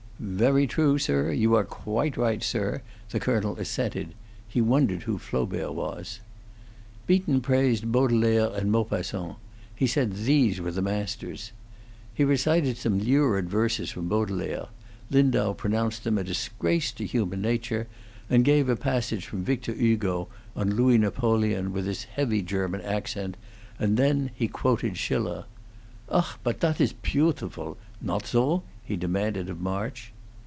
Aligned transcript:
"Very 0.23 0.67
true, 0.67 0.99
sir; 0.99 1.31
you 1.31 1.55
are 1.55 1.63
quite 1.63 2.15
right, 2.15 2.43
sir," 2.43 2.83
the 3.09 3.19
colonel 3.19 3.55
assented; 3.57 4.13
he 4.47 4.61
wondered 4.61 5.01
who 5.01 5.17
Flaubert 5.17 5.73
was. 5.73 6.19
Beaton 7.07 7.41
praised 7.41 7.91
Baudelaire 7.91 8.51
and 8.53 8.71
Maupassant; 8.71 9.37
he 9.75 9.87
said 9.87 10.13
these 10.13 10.61
were 10.61 10.69
the 10.71 10.83
masters. 10.83 11.53
He 12.13 12.23
recited 12.23 12.77
some 12.77 12.99
lurid 12.99 13.49
verses 13.49 13.89
from 13.89 14.07
Baudelaire; 14.09 14.67
Lindau 15.09 15.53
pronounced 15.53 16.03
them 16.03 16.19
a 16.19 16.23
disgrace 16.23 16.91
to 16.93 17.05
human 17.07 17.41
nature, 17.41 17.87
and 18.29 18.45
gave 18.45 18.69
a 18.69 18.75
passage 18.75 19.25
from 19.25 19.43
Victor 19.43 19.73
Hugo 19.73 20.27
on 20.55 20.75
Louis 20.75 20.99
Napoleon, 20.99 21.73
with 21.73 21.87
his 21.87 22.03
heavy 22.03 22.43
German 22.43 22.81
accent, 22.81 23.37
and 23.79 23.97
then 23.97 24.29
he 24.35 24.47
quoted 24.47 24.97
Schiller. 24.99 25.45
"Ach, 26.11 26.37
boat 26.43 26.59
that 26.59 26.79
is 26.79 26.91
a 26.91 26.95
peaudifool! 26.95 27.75
Not 28.01 28.27
zo?" 28.27 28.61
he 28.83 28.97
demanded 28.97 29.47
of 29.47 29.61
March. 29.61 30.11